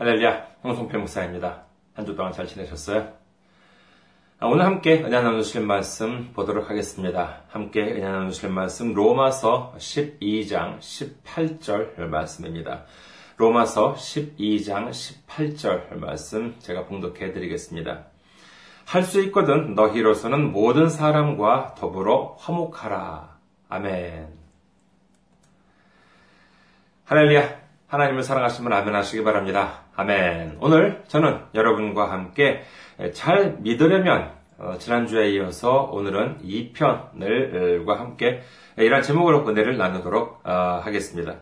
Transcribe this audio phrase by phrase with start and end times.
[0.00, 1.64] 할렐루야, 홍성필 목사입니다.
[1.92, 3.12] 한 주 동안 잘 지내셨어요?
[4.38, 7.42] 아, 오늘 함께 은혜 나누실 말씀 보도록 하겠습니다.
[7.50, 12.84] 함께 은혜 나누실 말씀 로마서 12장 18절 말씀입니다.
[13.36, 18.06] 로마서 12장 18절 말씀 제가 봉독해 드리겠습니다.
[18.86, 23.36] 할 수 있거든 너희로서는 모든 사람과 더불어 화목하라.
[23.68, 24.28] 아멘.
[27.04, 27.60] 할렐루야.
[27.88, 29.82] 하나님을 사랑하시면 아멘 하시기 바랍니다.
[30.00, 30.56] 아멘.
[30.62, 32.62] 오늘 저는 여러분과 함께
[33.12, 38.40] 잘 믿으려면 어, 지난주에 이어서 오늘은 2편을과 함께
[38.78, 41.40] 이러한 제목으로 은혜를 나누도록 어, 하겠습니다.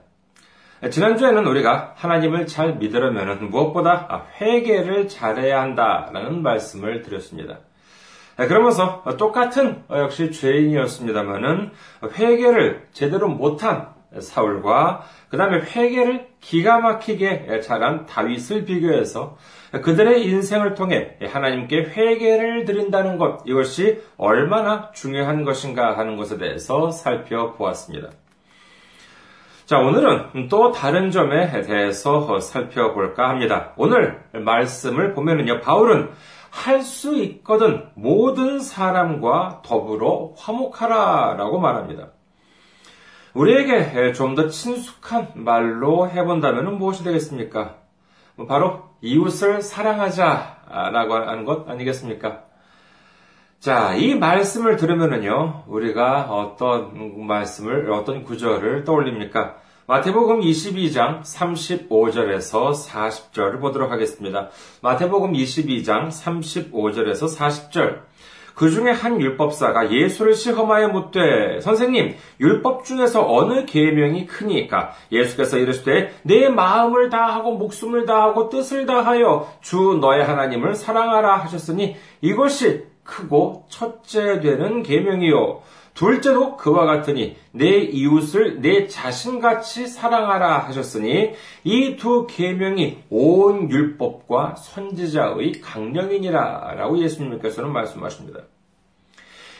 [0.90, 7.60] 지난주에는 우리가 하나님을 잘 믿으려면 무엇보다 회개를 잘해야 한다라는 말씀을 드렸습니다.
[8.36, 11.70] 그러면서 똑같은 역시 죄인이었습니다만은
[12.18, 19.36] 회개를 제대로 못한 사울과 그 다음에 회개를 기가 막히게 잘한 다윗을 비교해서
[19.82, 28.08] 그들의 인생을 통해 하나님께 회개를 드린다는 것, 이것이 얼마나 중요한 것인가 하는 것에 대해서 살펴보았습니다.
[29.66, 33.74] 자, 오늘은 또 다른 점에 대해서 살펴볼까 합니다.
[33.76, 36.10] 오늘 말씀을 보면은요, 바울은
[36.50, 42.08] 할 수 있거든 모든 사람과 더불어 화목하라 라고 말합니다.
[43.38, 47.76] 우리에게 좀 더 친숙한 말로 해본다면 무엇이 되겠습니까?
[48.34, 52.42] 뭐 바로 이웃을 사랑하자라고 하는 것 아니겠습니까?
[53.60, 59.56] 자, 이 말씀을 들으면은요, 우리가 어떤 말씀을, 어떤 구절을 떠올립니까?
[59.86, 64.48] 마태복음 22장 35절에서 40절을 보도록 하겠습니다.
[64.82, 68.02] 마태복음 22장 35절에서 40절.
[68.58, 74.94] 그 중에 한 율법사가 예수를 시험하여 묻되 선생님 율법 중에서 어느 계명이 크니까?
[75.12, 82.82] 예수께서 이르시되 내 마음을 다하고 목숨을 다하고 뜻을 다하여 주 너의 하나님을 사랑하라 하셨으니 이것이
[83.04, 85.60] 크고 첫째 되는 계명이요
[85.98, 91.32] 둘째도 그와 같으니 내 이웃을 내 자신같이 사랑하라 하셨으니
[91.64, 98.42] 이 두 계명이 온 율법과 선지자의 강령이니라라고 예수님께서는 말씀하십니다.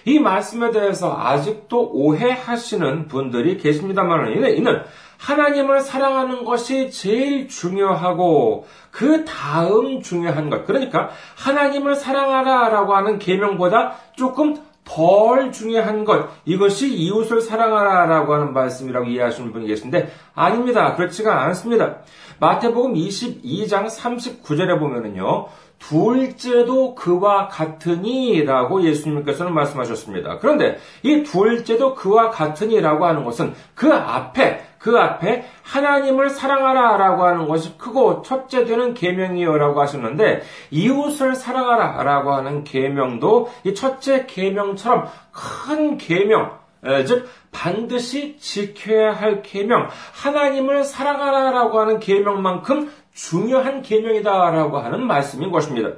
[0.05, 4.83] 이 말씀에 대해서 아직도 오해하시는 분들이 계십니다만 이는
[5.19, 14.68] 하나님을 사랑하는 것이 제일 중요하고 그 다음 중요한 것 그러니까 하나님을 사랑하라라고 하는 계명보다 조금
[14.89, 20.95] 덜 중요한 것, 이것이 이웃을 사랑하라 라고 하는 말씀이라고 이해하시는 분이 계신데, 아닙니다.
[20.95, 21.99] 그렇지가 않습니다.
[22.41, 30.39] 마태복음 22장 39절에 보면은요, 둘째도 그와 같으니 라고 예수님께서는 말씀하셨습니다.
[30.39, 37.49] 그런데 이 둘째도 그와 같으니 라고 하는 것은 그 앞에 그 앞에 하나님을 사랑하라라고 하는
[37.49, 46.59] 것이 크고 첫째 되는 계명이요라고 하셨는데 이웃을 사랑하라라고 하는 계명도 이 첫째 계명처럼 큰 계명
[47.07, 49.89] 즉 반드시 지켜야 할 계명
[50.23, 55.91] 하나님을 사랑하라라고 하는 계명만큼 중요한 계명이다라고 하는 말씀인 것입니다.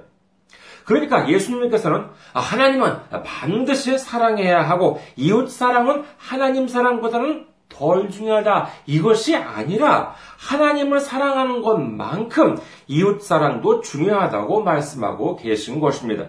[0.87, 8.69] 그러니까 예수님께서는 하나님은 반드시 사랑해야 하고 이웃 사랑은 하나님 사랑보다는 덜 중요하다.
[8.85, 16.29] 이것이 아니라 하나님을 사랑하는 것만큼 이웃 사랑도 중요하다고 말씀하고 계신 것입니다.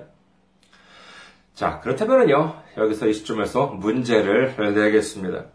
[1.53, 2.55] 자, 그렇다면요.
[2.77, 5.45] 여기서 이 시점에서 문제를 내겠습니다.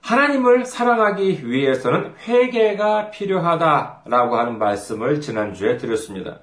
[0.00, 6.40] 하나님을 사랑하기 위해서는 회개가 필요하다라고 하는 말씀을 지난주에 드렸습니다.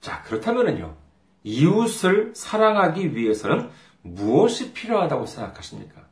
[0.00, 0.96] 자, 그렇다면요.
[1.44, 3.68] 이웃을 사랑하기 위해서는
[4.02, 6.07] 무엇이 필요하다고 생각하십니까?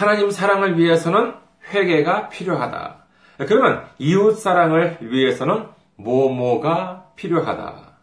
[0.00, 1.34] 하나님 사랑을 위해서는
[1.74, 3.04] 회개가 필요하다.
[3.40, 5.66] 그러면 이웃 사랑을 위해서는
[5.96, 7.98] 뭐뭐가 필요하다.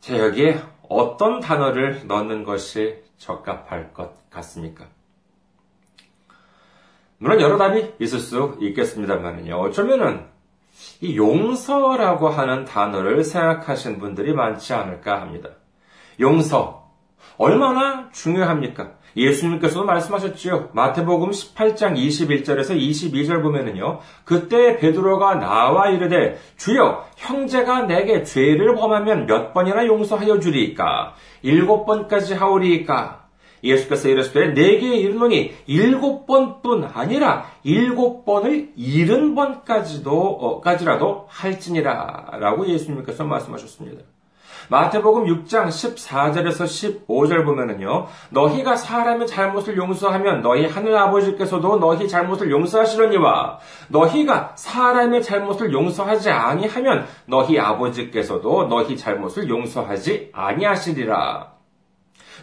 [0.00, 4.86] 자, 여기에 어떤 단어를 넣는 것이 적합할 것 같습니까?
[7.18, 9.56] 물론 여러 답이 있을 수 있겠습니다만요.
[9.56, 10.24] 어쩌면은
[11.02, 15.50] 이 용서라고 하는 단어를 생각하신 분들이 많지 않을까 합니다.
[16.18, 16.90] 용서.
[17.36, 18.94] 얼마나 중요합니까?
[19.16, 20.70] 예수님께서도 말씀하셨지요.
[20.72, 24.00] 마태복음 18장 21절에서 22절 보면은요.
[24.24, 31.14] 그때 베드로가 나와 이르되 주여 형제가 내게 죄를 범하면 몇 번이나 용서하여 주리이까?
[31.42, 33.24] 일곱 번까지 하오리이까?
[33.64, 43.24] 예수께서 이르시되 내게 이르노니 일곱 번뿐 아니라 일곱 번을 일흔 번까지도 어, 까지라도 할지니라라고 예수님께서
[43.24, 44.02] 말씀하셨습니다.
[44.68, 53.58] 마태복음 6장 14절에서 15절 보면은요, 너희가 사람의 잘못을 용서하면 너희 하늘 아버지께서도 너희 잘못을 용서하시려니와
[53.88, 61.53] 너희가 사람의 잘못을 용서하지 아니하면 너희 아버지께서도 너희 잘못을 용서하지 아니하시리라.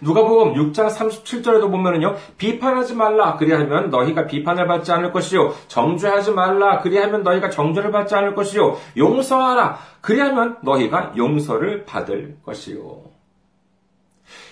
[0.01, 2.15] 누가복음 6장 37절에도 보면은요.
[2.37, 8.33] 비판하지 말라 그리하면 너희가 비판을 받지 않을 것이요 정죄하지 말라 그리하면 너희가 정죄를 받지 않을
[8.35, 13.11] 것이요 용서하라 그리하면 너희가 용서를 받을 것이요.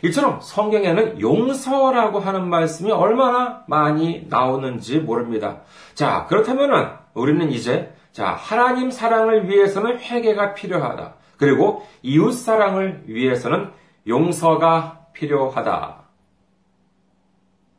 [0.03, 5.61] 이처럼 성경에는 용서라고 하는 말씀이 얼마나 많이 나오는지 모릅니다.
[5.93, 11.13] 자, 그렇다면은 우리는 이제 자, 하나님 사랑을 위해서는 회개가 필요하다.
[11.37, 13.71] 그리고 이웃 사랑을 위해서는
[14.07, 16.03] 용서가 필요하다.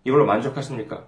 [0.04, 1.04] 이걸로 만족하십니까?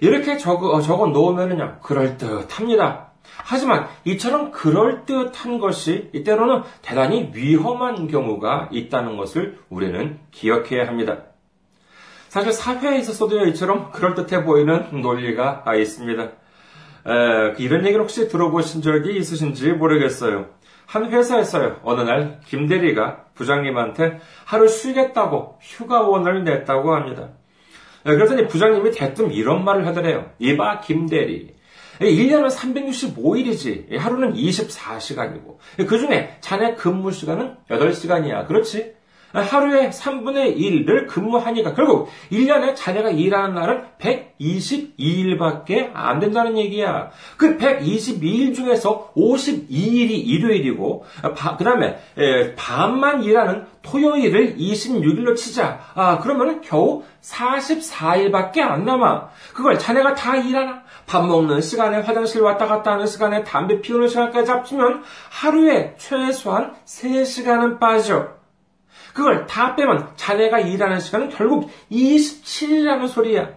[0.00, 3.12] 이렇게 적어, 어, 적어 놓으면요, 그럴듯합니다.
[3.38, 11.18] 하지만 이처럼 그럴듯한 것이 이때로는 대단히 위험한 경우가 있다는 것을 우리는 기억해야 합니다.
[12.28, 16.22] 사실 사회에 있어서도 이처럼 그럴듯해 보이는 논리가 있습니다.
[16.22, 16.32] 에,
[17.58, 20.46] 이런 얘기를 혹시 들어보신 적이 있으신지 모르겠어요.
[20.86, 27.30] 한 회사에서요, 어느 날 김대리가 부장님한테 하루 쉬겠다고 휴가원을 냈다고 합니다.
[28.04, 30.30] 네, 그랬더니 부장님이 대뜸 이런 말을 하더래요.
[30.38, 31.54] 이봐, 김대리.
[32.00, 33.96] 1년은 365일이지.
[33.96, 35.56] 하루는 24시간이고.
[35.86, 38.46] 그 중에 자네 근무 시간은 8시간이야.
[38.46, 38.95] 그렇지?
[39.32, 47.10] 하루에 3분의 1을 근무하니까 결국 1년에 자네가 일하는 날은 122일밖에 안 된다는 얘기야.
[47.36, 51.04] 그 122일 중에서 52일이 일요일이고,
[51.58, 51.98] 그 다음에
[52.56, 55.80] 반만 일하는 토요일을 26일로 치자.
[55.94, 59.28] 아, 그러면 겨우 44일밖에 안 남아.
[59.52, 60.82] 그걸 자네가 다 일하나?
[61.06, 67.78] 밥 먹는 시간에 화장실 왔다 갔다 하는 시간에 담배 피우는 시간까지 합치면 하루에 최소한 3시간은
[67.78, 68.35] 빠져.
[69.16, 73.48] 그걸 다 빼면 자네가 일하는 시간은 결국 27이라는 소리야.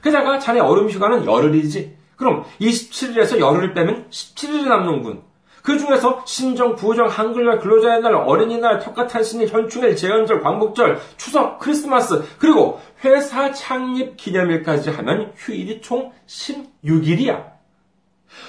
[0.00, 1.96] 게다가 자네 얼음 휴가는 열흘이지.
[2.14, 5.24] 그럼 27일에서 열흘을 빼면 17일이 남는군.
[5.64, 12.80] 그 중에서 신정, 부정, 한글날, 근로자의 날, 어린이날, 턱가탄신일, 현충일, 재연절, 광복절, 추석, 크리스마스, 그리고
[13.04, 17.55] 회사 창립 기념일까지 하면 휴일이 총 16일이야.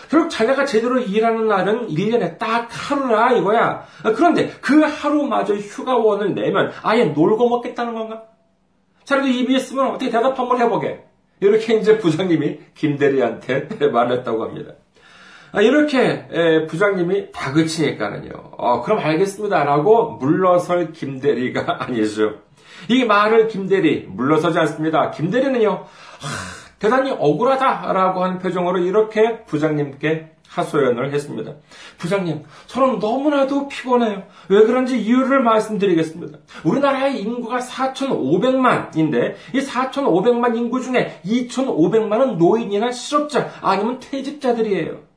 [0.09, 3.85] 결국 자네가 제대로 일하는 날은 1년에 딱 하루라 이거야.
[4.15, 8.23] 그런데 그 하루마저 휴가원을 내면 아예 놀고 먹겠다는 건가?
[9.03, 11.03] 자네도 입이 있으면 어떻게 대답 한번 해보게.
[11.39, 14.73] 이렇게 이제 부장님이 김대리한테 말했다고 합니다.
[15.51, 16.27] 아, 이렇게
[16.67, 18.31] 부장님이 다그치니까는요.
[18.57, 22.41] 어, 그럼 알겠습니다라고 물러설 김대리가 아니죠.
[22.89, 25.11] 이 말을 김대리 물러서지 않습니다.
[25.11, 25.69] 김대리는요.
[25.69, 31.53] 하, 대단히 억울하다라고 하는 표정으로 이렇게 부장님께 하소연을 했습니다.
[31.97, 34.23] 부장님, 저는 너무나도 피곤해요.
[34.49, 36.39] 왜 그런지 이유를 말씀드리겠습니다.
[36.63, 45.07] 우리나라의 인구가 4,500만인데 이 4,500만 인구 중에 2,500만은 노인이나 실업자 아니면 퇴직자들이에요.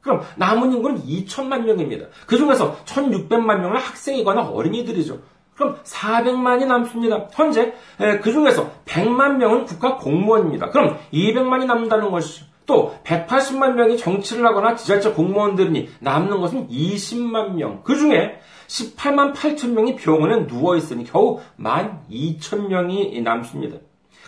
[0.00, 2.06] 그럼 남은 인구는 2천만 명입니다.
[2.26, 5.18] 그 중에서 1,600만 명은 학생이거나 어린이들이죠.
[5.58, 7.26] 그럼 400만이 남습니다.
[7.32, 7.74] 현재
[8.22, 10.70] 그 중에서 100만 명은 국가 공무원입니다.
[10.70, 12.46] 그럼 200만이 남는다는 것이죠.
[12.64, 17.82] 또 180만 명이 정치를 하거나 지자체 공무원들이 남는 것은 20만 명.
[17.82, 18.38] 그 중에
[18.68, 23.78] 18만 8천 명이 병원에 누워 있으니 겨우 1만 2천 명이 남습니다.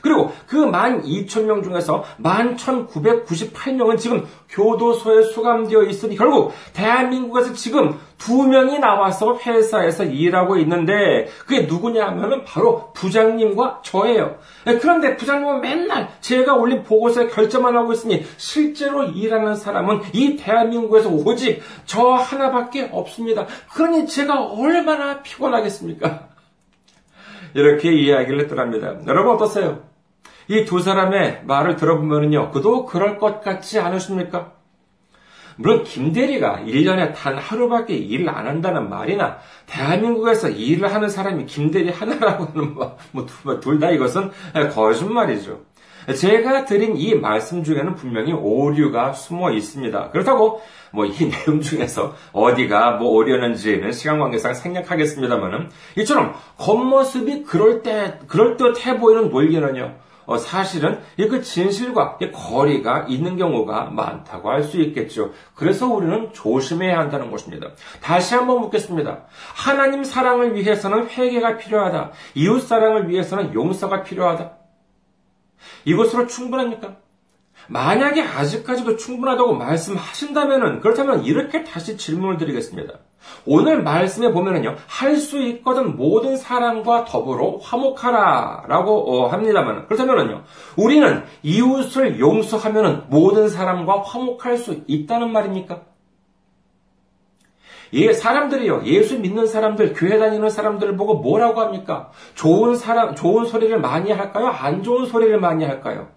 [0.02, 9.38] 그리고 그 12,000명 중에서 11,998명은 지금 교도소에 수감되어 있으니 결국 대한민국에서 지금 두 명이 나와서
[9.38, 14.36] 회사에서 일하고 있는데 그게 누구냐 하면은 바로 부장님과 저예요.
[14.66, 21.08] 네, 그런데 부장님은 맨날 제가 올린 보고서에 결정만 하고 있으니 실제로 일하는 사람은 이 대한민국에서
[21.08, 23.46] 오직 저 하나밖에 없습니다.
[23.72, 26.28] 그러니 제가 얼마나 피곤하겠습니까?
[27.54, 28.98] 이렇게 이야기를 했더랍니다.
[29.06, 29.82] 여러분 어떠세요?
[30.50, 32.50] 이 두 사람의 말을 들어보면요.
[32.50, 34.52] 그도 그럴 것 같지 않으십니까?
[35.56, 42.46] 물론 김대리가 1년에 단 하루밖에 일을 안 한다는 말이나 대한민국에서 일을 하는 사람이 김대리 하나라고
[42.46, 42.74] 하는
[43.44, 44.30] 뭐둘 다 이것은
[44.72, 45.60] 거짓말이죠.
[46.16, 50.10] 제가 드린 이 말씀 중에는 분명히 오류가 숨어 있습니다.
[50.10, 58.18] 그렇다고 뭐 이 내용 중에서 어디가 뭐 오려는지는 시간 관계상 생략하겠습니다만은 이처럼 겉모습이 그럴 때
[58.26, 59.94] 그럴 듯해 보이는 논리는요.
[60.30, 65.32] 어, 사실은 그 진실과 거리가 있는 경우가 많다고 할 수 있겠죠.
[65.56, 67.70] 그래서 우리는 조심해야 한다는 것입니다.
[68.00, 69.24] 다시 한번 묻겠습니다.
[69.56, 72.12] 하나님 사랑을 위해서는 회개가 필요하다.
[72.36, 74.52] 이웃 사랑을 위해서는 용서가 필요하다.
[75.86, 76.98] 이것으로 충분합니까?
[77.68, 83.00] 만약에 아직까지도 충분하다고 말씀하신다면 그렇다면 이렇게 다시 질문을 드리겠습니다.
[83.46, 90.42] 오늘 말씀에 보면은요, 할 수 있거든 모든 사람과 더불어 화목하라 라고 어, 합니다만, 그렇다면은요,
[90.76, 95.82] 우리는 이웃을 용서하면은 모든 사람과 화목할 수 있다는 말입니까?
[97.92, 102.10] 예, 사람들이요, 예수 믿는 사람들, 교회 다니는 사람들을 보고 뭐라고 합니까?
[102.36, 104.46] 좋은 사람, 좋은 소리를 많이 할까요?
[104.46, 106.08] 안 좋은 소리를 많이 할까요?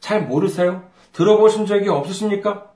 [0.00, 0.82] 잘 모르세요?
[1.12, 2.71] 들어보신 적이 없으십니까?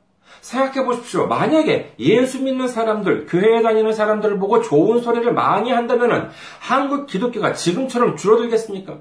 [0.47, 1.27] 생각해 보십시오.
[1.27, 8.17] 만약에 예수 믿는 사람들, 교회에 다니는 사람들을 보고 좋은 소리를 많이 한다면 한국 기독교가 지금처럼
[8.17, 8.99] 줄어들겠습니까?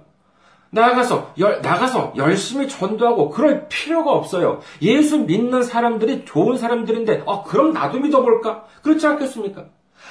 [0.72, 4.62] 나가서, 열, 나가서 열심히 전도하고 그럴 필요가 없어요.
[4.82, 8.66] 예수 믿는 사람들이 좋은 사람들인데, 어, 그럼 나도 믿어볼까?
[8.82, 9.66] 그렇지 않겠습니까?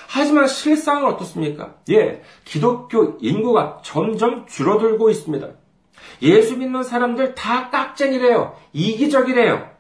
[0.08, 1.74] 하지만 실상은 어떻습니까?
[1.90, 5.48] 예, 기독교 인구가 점점 줄어들고 있습니다.
[6.22, 8.54] 예수 믿는 사람들 다 깍쟁이래요.
[8.72, 9.73] 이기적이래요.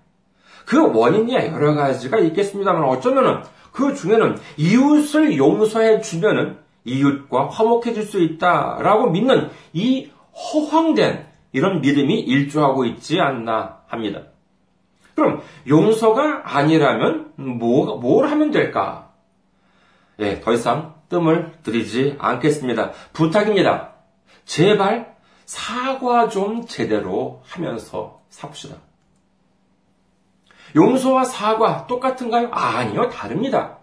[0.64, 3.42] 그 원인이 여러 가지가 있겠습니다만 어쩌면은
[3.72, 12.84] 그 중에는 이웃을 용서해 주면은 이웃과 화목해질 수 있다라고 믿는 이 허황된 이런 믿음이 일조하고
[12.84, 14.22] 있지 않나 합니다.
[15.14, 19.12] 그럼 용서가 아니라면 뭐, 뭘 하면 될까?
[20.18, 22.92] 예, 더 이상 뜸을 들이지 않겠습니다.
[23.12, 23.92] 부탁입니다.
[24.44, 28.76] 제발 사과 좀 제대로 하면서 삽시다.
[30.74, 32.48] 용서와 사과 똑같은가요?
[32.50, 33.78] 아니요, 다릅니다.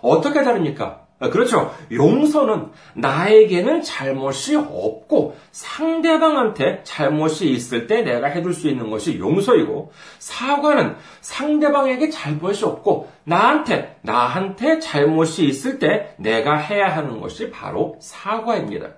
[0.00, 1.08] 어떻게 다릅니까?
[1.18, 1.74] 그렇죠.
[1.90, 10.94] 용서는 나에게는 잘못이 없고 상대방한테 잘못이 있을 때 내가 해줄 수 있는 것이 용서이고 사과는
[11.20, 18.90] 상대방에게 잘못이 없고 나한테 나한테 잘못이 있을 때 내가 해야 하는 것이 바로 사과입니다.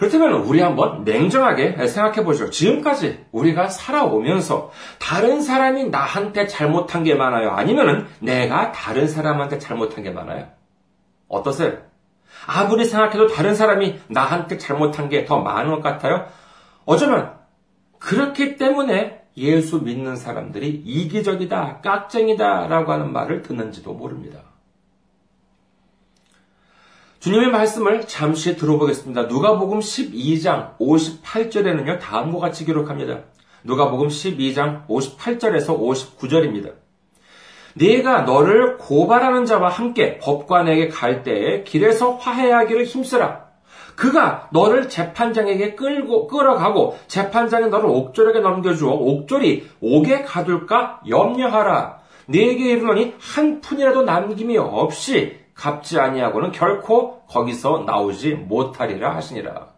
[0.00, 2.48] 그렇다면 우리 한번 냉정하게 생각해 보죠.
[2.48, 7.50] 지금까지 우리가 살아오면서 다른 사람이 나한테 잘못한 게 많아요?
[7.50, 10.46] 아니면은 내가 다른 사람한테 잘못한 게 많아요?
[11.28, 11.74] 어떠세요?
[12.46, 16.24] 아무리 생각해도 다른 사람이 나한테 잘못한 게 더 많은 것 같아요?
[16.86, 17.34] 어쩌면
[17.98, 24.40] 그렇기 때문에 예수 믿는 사람들이 이기적이다, 깍쟁이다 라고 하는 말을 듣는지도 모릅니다.
[27.20, 29.24] 주님의 말씀을 잠시 들어보겠습니다.
[29.24, 33.18] 누가복음 12장 58절에는요, 다음과 같이 기록합니다.
[33.62, 36.72] 누가복음 12장 58절에서 59절입니다.
[37.74, 43.50] 네가 너를 고발하는 자와 함께 법관에게 갈 때에 길에서 화해하기를 힘쓰라.
[43.96, 52.00] 그가 너를 재판장에게 끌고 끌어가고 재판장이 너를 옥졸에게 넘겨주어 옥졸이 옥에 가둘까 염려하라.
[52.28, 59.68] 네게 이르노니 한 푼이라도 남김이 없이 갚지 아니하고는 결코 거기서 나오지 못하리라 하시니라.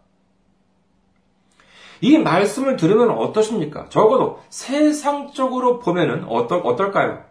[1.99, 3.87] 이 말씀을 들으면 어떠십니까?
[3.89, 7.23] 적어도 세상적으로 보면은 어떨, 어떨까요?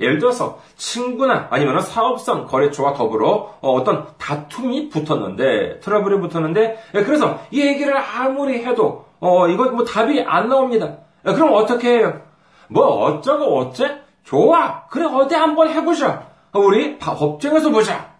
[0.00, 7.38] 예를 들어서 친구나 아니면 사업성 거래처와 더불어 어, 어떤 다툼이 붙었는데 트러블이 붙었는데 예, 그래서
[7.50, 10.98] 이 얘기를 아무리 해도 어 이거 뭐 답이 안 나옵니다.
[11.26, 12.20] 예, 그럼 어떻게 해요?
[12.68, 14.00] 뭐 어쩌고 어째?
[14.24, 14.86] 좋아.
[14.88, 16.33] 그래 어디 한번 해보자.
[16.54, 18.14] 우리 법정에서 보자.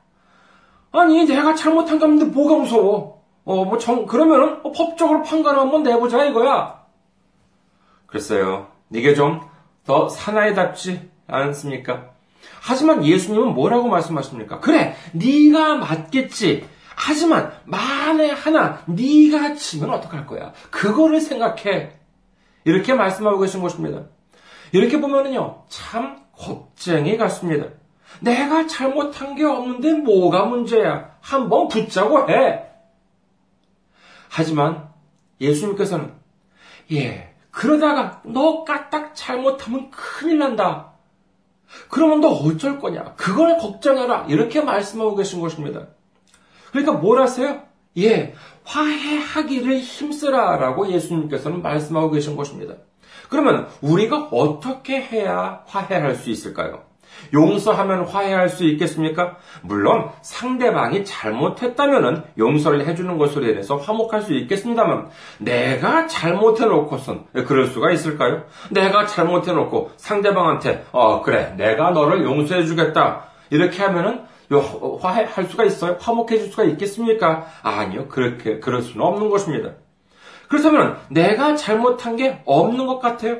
[0.92, 3.24] 아니, 내가 잘못한 게 없는데 뭐가 무서워?
[3.44, 6.84] 어, 뭐, 정, 그러면은, 어, 법적으로 판가을 한번 내보자, 이거야.
[8.06, 8.68] 글쎄요.
[8.92, 12.10] 이게 좀 더 사나이답지 않습니까?
[12.60, 14.60] 하지만 예수님은 뭐라고 말씀하십니까?
[14.60, 16.66] 그래, 네가 맞겠지.
[16.96, 20.52] 하지만 만에 하나 네가 지면 어떡할 거야?
[20.70, 21.92] 그거를 생각해.
[22.64, 24.04] 이렇게 말씀하고 계신 것입니다.
[24.72, 27.66] 이렇게 보면은요, 참 겁쟁이 같습니다.
[28.20, 31.16] 내가 잘못한 게 없는데 뭐가 문제야?
[31.20, 32.62] 한번 붙자고 해.
[34.28, 34.88] 하지만
[35.40, 36.12] 예수님께서는
[36.92, 40.92] 예, 그러다가 너 까딱 잘못하면 큰일 난다.
[41.88, 43.14] 그러면 너 어쩔 거냐?
[43.16, 44.26] 그걸 걱정해라.
[44.28, 45.88] 이렇게 말씀하고 계신 것입니다.
[46.70, 47.62] 그러니까 뭘 하세요?
[47.96, 52.74] 예, 화해하기를 힘쓰라 라고 예수님께서는 말씀하고 계신 것입니다.
[53.28, 56.82] 그러면 우리가 어떻게 해야 화해할 수 있을까요?
[57.32, 59.36] 용서하면 화해할 수 있겠습니까?
[59.62, 68.44] 물론 상대방이 잘못했다면 용서를 해주는 것으로 인해서 화목할 수 있겠습니다만 내가 잘못해놓고선 그럴 수가 있을까요?
[68.70, 74.22] 내가 잘못해놓고 상대방한테 어 그래 내가 너를 용서해주겠다 이렇게 하면은
[75.00, 75.96] 화해할 수가 있어요?
[76.00, 77.46] 화목해질 수가 있겠습니까?
[77.62, 79.70] 아니요 그렇게 그럴 수는 없는 것입니다.
[80.48, 83.38] 그렇다면 내가 잘못한 게 없는 것 같아요?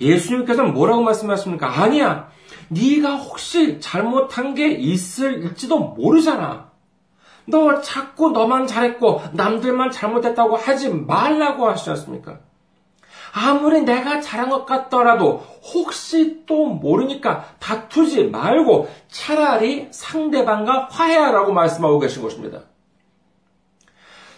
[0.00, 1.80] 예수님께서는 뭐라고 말씀하십니까?
[1.80, 2.28] 아니야.
[2.68, 6.70] 네가 혹시 잘못한 게 있을지도 모르잖아.
[7.46, 12.38] 너 자꾸 너만 잘했고 남들만 잘못했다고 하지 말라고 하시지 않습니까?
[13.34, 15.38] 아무리 내가 잘한 것 같더라도
[15.74, 22.60] 혹시 또 모르니까 다투지 말고 차라리 상대방과 화해하라고 말씀하고 계신 것입니다.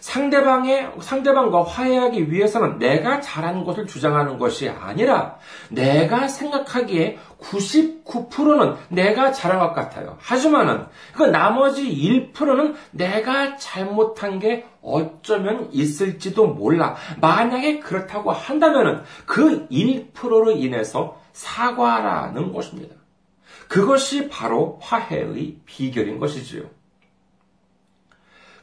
[0.04, 5.38] 상대방의, 상대방과 화해하기 위해서는 내가 잘한 것을 주장하는 것이 아니라
[5.70, 10.18] 내가 생각하기에 99%는 내가 잘한 것 같아요.
[10.20, 10.84] 하지만은
[11.14, 16.96] 그 나머지 1%는 내가 잘못한 게 어쩌면 있을지도 몰라.
[17.22, 22.94] 만약에 그렇다고 한다면은 그 1%로 인해서 사과라는 것입니다.
[23.68, 26.83] 그것이 바로 화해의 비결인 것이지요.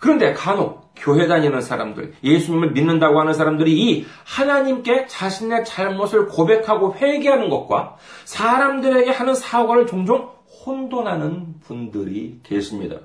[0.01, 7.49] 그런데 간혹 교회 다니는 사람들, 예수님을 믿는다고 하는 사람들이 이 하나님께 자신의 잘못을 고백하고 회개하는
[7.49, 10.31] 것과 사람들에게 하는 사과를 종종
[10.65, 12.97] 혼돈하는 분들이 계십니다.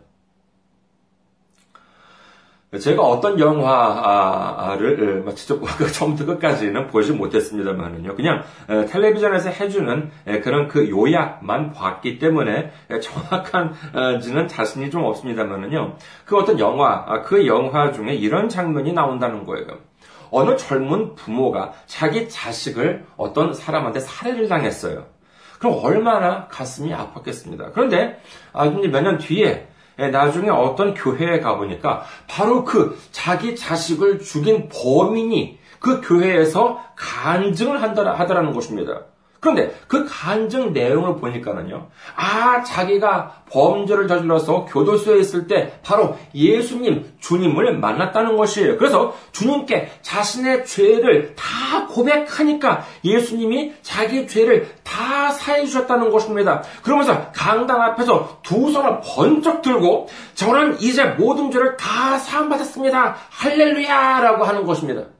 [2.80, 5.60] 제가 어떤 영화를 직접
[5.92, 8.16] 처음부터 끝까지는 보지 못했습니다만은요.
[8.16, 10.10] 그냥 텔레비전에서 해주는
[10.42, 15.96] 그런 그 요약만 봤기 때문에 정확한지는 자신이 좀 없습니다만은요.
[16.24, 19.66] 그 어떤 영화, 아, 그 영화 중에 이런 장면이 나온다는 거예요.
[20.32, 25.06] 어느 젊은 부모가 자기 자식을 어떤 사람한테 살해를 당했어요.
[25.60, 27.72] 그럼 얼마나 가슴이 아팠겠습니다.
[27.72, 28.20] 그런데
[28.52, 36.00] 아, 몇년 뒤에 예, 나중에 어떤 교회에 가보니까 바로 그 자기 자식을 죽인 범인이 그
[36.00, 39.02] 교회에서 간증을 하더라는 것입니다.
[39.40, 47.78] 그런데 그 간증 내용을 보니까는요, 아, 자기가 범죄를 저질러서 교도소에 있을 때 바로 예수님, 주님을
[47.78, 48.76] 만났다는 것이에요.
[48.76, 56.62] 그래서 주님께 자신의 죄를 다 고백하니까 예수님이 자기 죄를 다 사해 주셨다는 것입니다.
[56.82, 63.16] 그러면서 강당 앞에서 두 손을 번쩍 들고 저는 이제 모든 죄를 다 사함받았습니다.
[63.30, 65.15] 할렐루야 라고 하는 것입니다.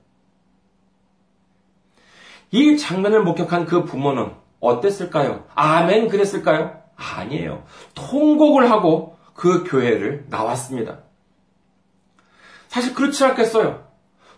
[2.57, 5.45] 이 장면을 목격한 그 부모는 어땠을까요?
[5.55, 6.81] 아멘 그랬을까요?
[6.97, 7.65] 아니에요.
[7.95, 11.01] 통곡을 하고 그 교회를 나왔습니다.
[12.69, 13.85] 사실 그렇지 않겠어요.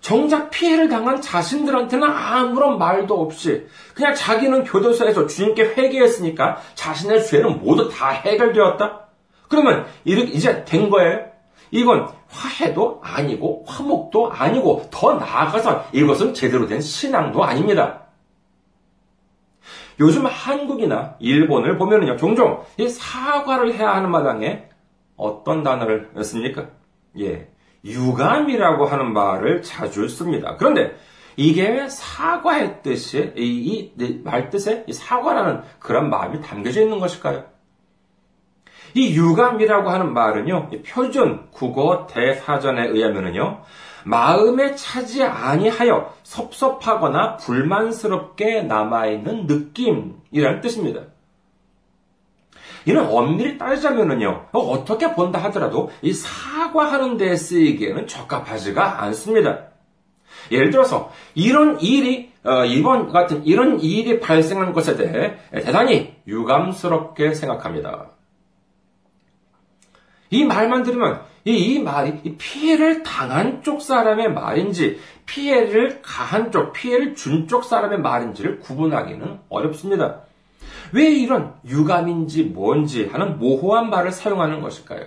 [0.01, 7.89] 정작 피해를 당한 자신들한테는 아무런 말도 없이 그냥 자기는 교도소에서 주님께 회개했으니까 자신의 죄는 모두
[7.89, 9.07] 다 해결되었다?
[9.49, 11.21] 그러면 이제 된 거예요?
[11.71, 18.07] 이건 화해도 아니고 화목도 아니고 더 나아가서 이것은 제대로 된 신앙도 아닙니다.
[20.00, 24.69] 요즘 한국이나 일본을 보면요 종종 이 사과를 해야 하는 마당에
[25.17, 26.69] 어떤 단어를 씁니까?
[27.19, 27.49] 예,
[27.84, 30.56] 유감이라고 하는 말을 자주 씁니다.
[30.56, 30.97] 그런데
[31.37, 37.45] 이게 사과의 뜻이, 이, 이 말뜻에 이 사과라는 그런 마음이 담겨져 있는 것일까요?
[38.95, 43.61] 이 유감이라고 하는 말은요, 표준 국어 대사전에 의하면은요,
[44.05, 51.03] 마음에 차지 아니하여 섭섭하거나 불만스럽게 남아있는 느낌이라는 뜻입니다.
[52.87, 59.65] 이는 엄밀히 따지자면은요, 어떻게 본다 하더라도 이 사과하는 데 쓰이기에는 적합하지가 않습니다.
[60.51, 68.11] 예를 들어서 이런 일이 어, 이번 같은 이런 일이 발생한 것에 대해 대단히 유감스럽게 생각합니다.
[70.30, 76.73] 이 말만 들으면 이, 이 말이 이 피해를 당한 쪽 사람의 말인지 피해를 가한 쪽,
[76.73, 80.21] 피해를 준 쪽 사람의 말인지를 구분하기는 어렵습니다.
[80.93, 85.06] 왜 이런 유감인지 뭔지 하는 모호한 말을 사용하는 것일까요?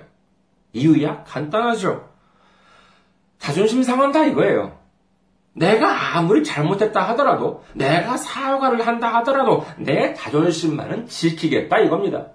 [0.74, 2.10] 이유야 간단하죠.
[3.40, 4.80] 자존심 상한다 이거예요.
[5.54, 12.28] 내가 아무리 잘못했다 하더라도, 내가 사과를 한다 하더라도, 내 자존심만은 지키겠다 이겁니다.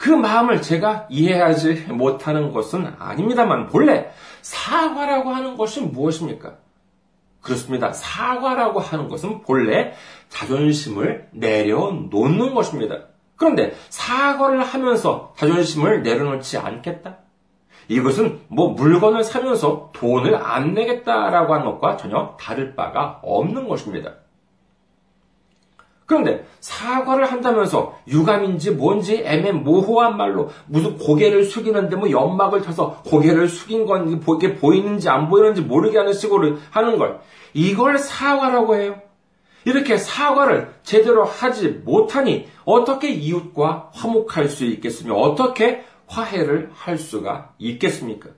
[0.00, 4.10] 그 마음을 제가 이해하지 못하는 것은 아닙니다만, 본래
[4.40, 6.54] 사과라고 하는 것이 무엇입니까?
[7.42, 7.92] 그렇습니다.
[7.92, 9.92] 사과라고 하는 것은 본래
[10.30, 12.96] 자존심을 내려놓는 것입니다.
[13.36, 17.18] 그런데 사과를 하면서 자존심을 내려놓지 않겠다?
[17.88, 24.14] 이것은 뭐 물건을 사면서 돈을 안 내겠다라고 하는 것과 전혀 다를 바가 없는 것입니다.
[26.10, 33.46] 그런데 사과를 한다면서 유감인지 뭔지 애매 모호한 말로 무슨 고개를 숙이는데 뭐 연막을 쳐서 고개를
[33.46, 37.20] 숙인 건 이게 보이는지 안 보이는지 모르게 하는 식으로 하는 걸
[37.54, 38.96] 이걸 사과라고 해요.
[39.64, 48.30] 이렇게 사과를 제대로 하지 못하니 어떻게 이웃과 화목할 수 있겠으며 어떻게 화해를 할 수가 있겠습니까?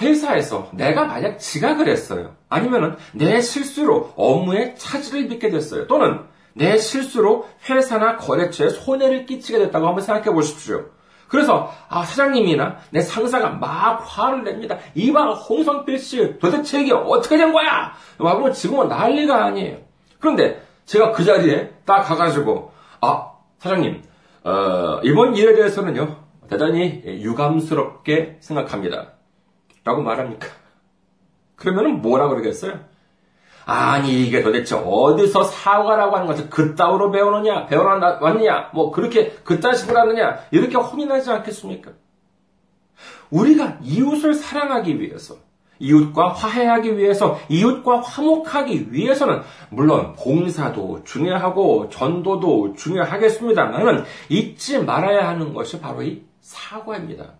[0.00, 2.34] 회사에서 내가 만약 지각을 했어요.
[2.48, 5.86] 아니면은 내 실수로 업무에 차질을 빚게 됐어요.
[5.86, 6.20] 또는
[6.54, 10.86] 내 실수로 회사나 거래처에 손해를 끼치게 됐다고 한번 생각해 보십시오.
[11.28, 14.78] 그래서 아 사장님이나 내 상사가 막 화를 냅니다.
[14.94, 17.92] 이봐 홍성필 씨 도대체 이게 어떻게 된 거야?
[18.18, 19.78] 하고 지금은 난리가 아니에요.
[20.18, 24.02] 그런데 제가 그 자리에 딱 가가지고 아 사장님
[24.42, 26.16] 어, 이번 일에 대해서는요
[26.48, 29.12] 대단히 유감스럽게 생각합니다.
[29.84, 30.48] 라고 말합니까?
[31.56, 32.80] 그러면은 뭐라 그러겠어요?
[33.66, 40.76] 아니 이게 도대체 어디서 사과라고 하는 것을 그따위로 배우느냐 배워왔느냐 뭐 그렇게 그따식으로 하느냐 이렇게
[40.76, 41.92] 혼이 나지 않겠습니까?
[43.30, 45.36] 우리가 이웃을 사랑하기 위해서
[45.78, 55.80] 이웃과 화해하기 위해서 이웃과 화목하기 위해서는 물론 봉사도 중요하고 전도도 중요하겠습니다만은 잊지 말아야 하는 것이
[55.80, 57.39] 바로 이 사과입니다.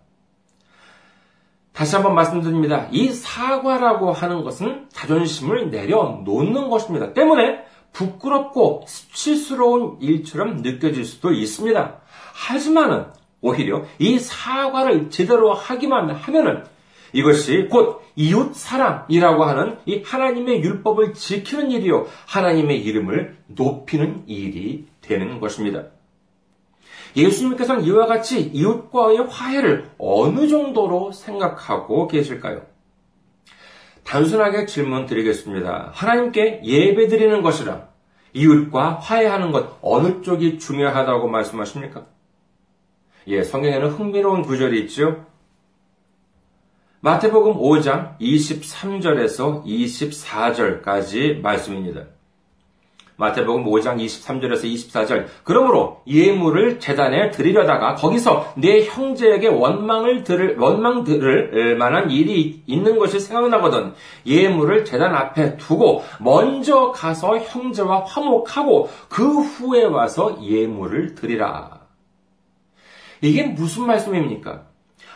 [1.73, 2.87] 다시 한번 말씀드립니다.
[2.91, 7.13] 이 사과라고 하는 것은 자존심을 내려놓는 것입니다.
[7.13, 11.95] 때문에 부끄럽고 수치스러운 일처럼 느껴질 수도 있습니다.
[12.33, 13.05] 하지만은
[13.41, 16.63] 오히려 이 사과를 제대로 하기만 하면은
[17.13, 22.07] 이것이 곧 이웃 사랑이라고 하는 이 하나님의 율법을 지키는 일이요.
[22.27, 25.85] 하나님의 이름을 높이는 일이 되는 것입니다.
[27.15, 32.61] 예수님께서는 이와 같이 이웃과의 화해를 어느 정도로 생각하고 계실까요?
[34.03, 35.91] 단순하게 질문 드리겠습니다.
[35.93, 37.87] 하나님께 예배 드리는 것이랑
[38.33, 42.05] 이웃과 화해하는 것 어느 쪽이 중요하다고 말씀하십니까?
[43.27, 45.25] 예, 성경에는 흥미로운 구절이 있죠.
[47.01, 52.05] 마태복음 5장 23절에서 24절까지 말씀입니다.
[53.21, 55.27] 마태복음 5장 23절에서 24절.
[55.43, 63.19] 그러므로 예물을 재단에 드리려다가 거기서 내 형제에게 원망을 들을 원망 들을 만한 일이 있는 것이
[63.19, 63.93] 생각나거든
[64.25, 71.79] 예물을 재단 앞에 두고 먼저 가서 형제와 화목하고 그 후에 와서 예물을 드리라.
[73.21, 74.70] 이게 무슨 말씀입니까?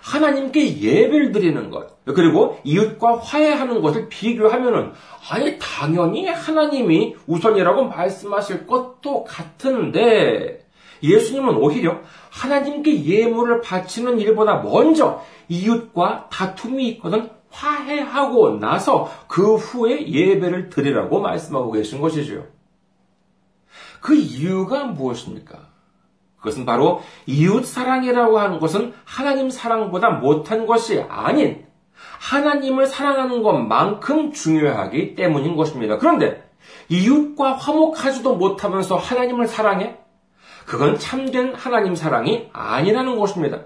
[0.05, 4.91] 하나님께 예배를 드리는 것, 그리고 이웃과 화해하는 것을 비교하면은,
[5.31, 10.63] 아니, 당연히 하나님이 우선이라고 말씀하실 것도 같은데,
[11.01, 20.69] 예수님은 오히려 하나님께 예물을 바치는 일보다 먼저 이웃과 다툼이 있거든 화해하고 나서 그 후에 예배를
[20.69, 22.45] 드리라고 말씀하고 계신 것이죠.
[24.01, 25.74] 그 이유가 무엇입니까?
[26.45, 31.65] 그것은 바로 이웃 사랑이라고 하는 것은 하나님 사랑보다 못한 것이 아닌
[32.19, 35.97] 하나님을 사랑하는 것만큼 중요하기 때문인 것입니다.
[35.97, 36.47] 그런데
[36.89, 39.97] 이웃과 화목하지도 못하면서 하나님을 사랑해?
[40.65, 43.61] 그건 참된 하나님 사랑이 아니라는 것입니다.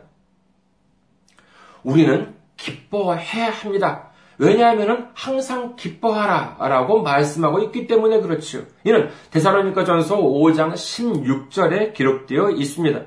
[1.84, 4.09] 우리는 기뻐해야 합니다.
[4.40, 8.62] 왜냐하면 항상 기뻐하라 라고 말씀하고 있기 때문에 그렇지요.
[8.86, 13.02] 이는 데살로니가 전서 5장 16절에 기록되어 있습니다.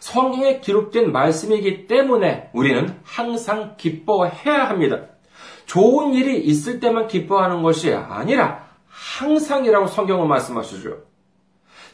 [0.00, 5.02] 성경에 기록된 말씀이기 때문에 우리는 항상 기뻐해야 합니다.
[5.66, 11.13] 좋은 일이 있을 때만 기뻐하는 것이 아니라 항상이라고 성경은 말씀하시죠.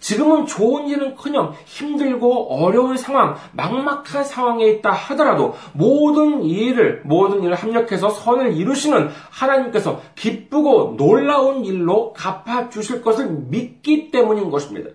[0.00, 7.54] 지금은 좋은 일은 커녕 힘들고 어려운 상황, 막막한 상황에 있다 하더라도 모든 일을, 모든 일을
[7.54, 14.90] 합력해서 선을 이루시는 하나님께서 기쁘고 놀라운 일로 갚아 주실 것을 믿기 때문인 것입니다.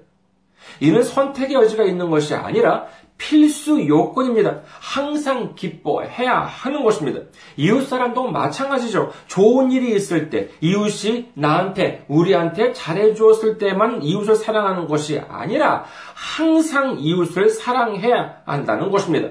[0.80, 2.86] 이는 선택의 여지가 있는 것이 아니라
[3.18, 4.62] 필수 요건입니다.
[4.80, 7.22] 항상 기뻐해야 하는 것입니다.
[7.56, 9.12] 이웃 사람도 마찬가지죠.
[9.28, 17.50] 좋은 일이 있을 때, 이웃이 나한테, 우리한테 잘해주었을 때만 이웃을 사랑하는 것이 아니라 항상 이웃을
[17.50, 19.30] 사랑해야 한다는 것입니다.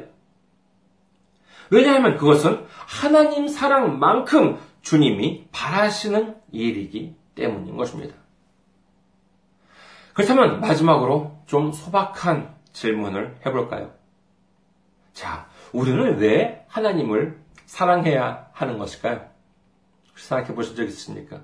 [1.70, 8.14] 왜냐하면 그것은 하나님 사랑만큼 주님이 바라시는 일이기 때문인 것입니다.
[10.12, 13.92] 그렇다면 마지막으로 좀 소박한 질문을 해볼까요?
[15.14, 19.22] 자, 우리는 왜 하나님을 사랑해야 하는 것일까요?
[20.14, 21.40] 생각해 보신 적 있습니까?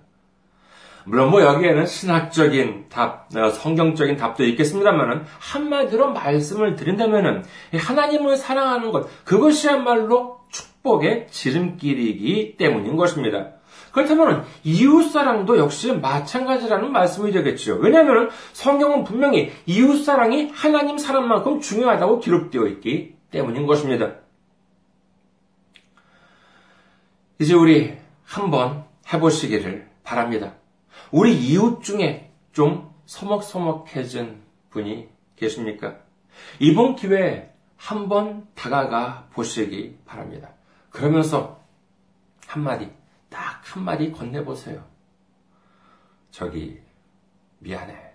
[1.05, 9.09] 물론 뭐 여기에는 신학적인 답, 어, 성경적인 답도 있겠습니다만은 한마디로 말씀을 드린다면은 하나님을 사랑하는 것
[9.25, 13.53] 그것이야말로 축복의 지름길이기 때문인 것입니다.
[13.93, 17.77] 그렇다면 이웃사랑도 역시 마찬가지라는 말씀이 되겠죠.
[17.77, 24.15] 왜냐하면 성경은 분명히 이웃사랑이 하나님 사랑만큼 중요하다고 기록되어 있기 때문인 것입니다.
[27.41, 30.55] 이제 우리 한번 해보시기를 바랍니다.
[31.11, 35.97] 우리 이웃 중에 좀 서먹서먹해진 분이 계십니까?
[36.59, 40.51] 이번 기회에 한번 다가가 보시기 바랍니다.
[40.91, 41.61] 그러면서
[42.47, 42.91] 한마디
[43.31, 44.85] 딱 한마디 건네보세요.
[46.31, 46.81] 저기,
[47.61, 48.13] 미안해.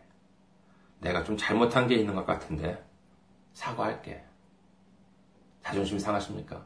[1.00, 2.84] 내가 좀 잘못한 게 있는 것 같은데,
[3.54, 4.24] 사과할게.
[5.64, 6.64] 자존심 상하십니까?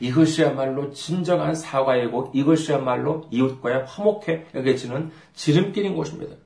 [0.00, 6.36] 이것이야말로 진정한 사과이고 이것이야말로 이웃과의 화목해 여겨지는 지름길인 것입니다.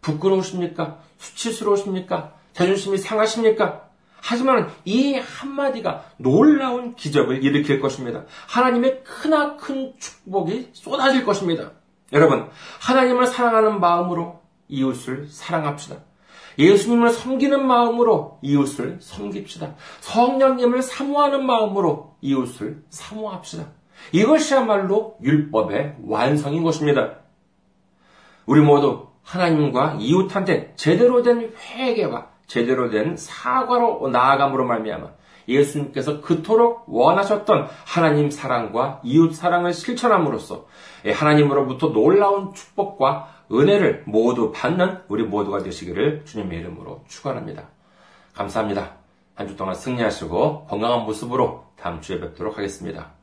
[0.00, 1.00] 부끄러우십니까?
[1.18, 2.34] 수치스러우십니까?
[2.52, 3.88] 자존심이 상하십니까?
[4.22, 8.24] 하지만 이 한마디가 놀라운 기적을 일으킬 것입니다.
[8.48, 11.72] 하나님의 크나큰 축복이 쏟아질 것입니다.
[12.12, 12.48] 여러분,
[12.80, 15.96] 하나님을 사랑하는 마음으로 이웃을 사랑합시다.
[16.56, 19.74] 예수님을 섬기는 마음으로 이웃을 섬깁시다.
[20.00, 23.66] 성령님을 사모하는 마음으로 이웃을 사모합시다.
[24.12, 27.16] 이것이야말로 율법의 완성인 것입니다.
[28.46, 35.08] 우리 모두 하나님과 이웃한테 제대로 된 회개와 제대로 된 사과로 나아감으로 말미암아
[35.48, 40.66] 예수님께서 그토록 원하셨던 하나님 사랑과 이웃 사랑을 실천함으로써
[41.04, 47.64] 하나님으로부터 놀라운 축복과 은혜를 모두 받는 우리 모두가 되시기를 주님의 이름으로 축원합니다.
[48.34, 48.92] 감사합니다.
[49.34, 53.21] 한 주 동안 승리하시고 건강한 모습으로 다음 주에 뵙도록 하겠습니다.